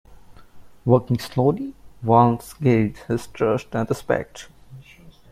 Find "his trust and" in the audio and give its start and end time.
3.07-3.87